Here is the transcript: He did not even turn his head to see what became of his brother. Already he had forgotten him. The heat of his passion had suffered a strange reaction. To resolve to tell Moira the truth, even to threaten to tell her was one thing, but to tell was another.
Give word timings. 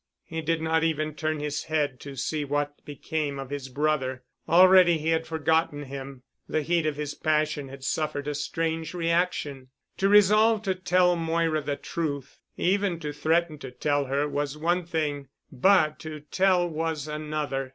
He 0.23 0.41
did 0.41 0.63
not 0.63 0.83
even 0.83 1.13
turn 1.13 1.39
his 1.39 1.65
head 1.65 1.99
to 1.99 2.15
see 2.15 2.43
what 2.43 2.83
became 2.85 3.37
of 3.37 3.51
his 3.51 3.69
brother. 3.69 4.23
Already 4.49 4.97
he 4.97 5.09
had 5.09 5.27
forgotten 5.27 5.83
him. 5.83 6.23
The 6.49 6.63
heat 6.63 6.87
of 6.87 6.95
his 6.95 7.13
passion 7.13 7.67
had 7.67 7.83
suffered 7.83 8.27
a 8.27 8.33
strange 8.33 8.95
reaction. 8.95 9.67
To 9.97 10.09
resolve 10.09 10.63
to 10.63 10.73
tell 10.73 11.15
Moira 11.15 11.61
the 11.61 11.75
truth, 11.75 12.39
even 12.57 12.99
to 12.99 13.13
threaten 13.13 13.59
to 13.59 13.69
tell 13.69 14.05
her 14.05 14.27
was 14.27 14.57
one 14.57 14.87
thing, 14.87 15.27
but 15.51 15.99
to 15.99 16.21
tell 16.21 16.67
was 16.67 17.07
another. 17.07 17.69